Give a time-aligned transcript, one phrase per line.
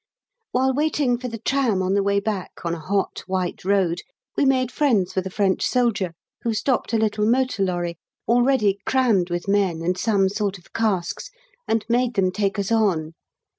[0.51, 4.01] While waiting for the tram on the way back, on a hot, white road,
[4.35, 9.29] we made friends with a French soldier, who stopped a little motor lorry, already crammed
[9.29, 11.29] with men and some sort of casks,
[11.67, 13.13] and made them take us on.